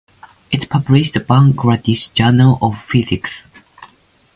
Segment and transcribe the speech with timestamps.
[0.51, 3.29] It publishes the Bangladesh Journal of Physics.